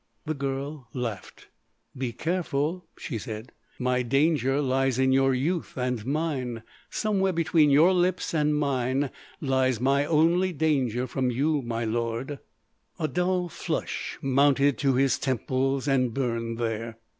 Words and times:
The 0.25 0.33
girl 0.33 0.87
laughed: 0.95 1.49
"Be 1.95 2.11
careful," 2.11 2.87
she 2.97 3.19
said. 3.19 3.51
"My 3.77 4.01
danger 4.01 4.59
lies 4.59 4.97
in 4.97 5.11
your 5.11 5.35
youth 5.35 5.77
and 5.77 6.03
mine—somewhere 6.03 7.33
between 7.33 7.69
your 7.69 7.93
lips 7.93 8.33
and 8.33 8.55
mine 8.55 9.11
lies 9.41 9.79
my 9.79 10.03
only 10.07 10.53
danger 10.53 11.05
from 11.05 11.29
you, 11.29 11.61
my 11.61 11.85
lord." 11.85 12.39
A 12.97 13.07
dull 13.07 13.47
flush 13.47 14.17
mounted 14.23 14.79
to 14.79 14.95
his 14.95 15.19
temples 15.19 15.87
and 15.87 16.11
burned 16.15 16.57
there. 16.57 16.97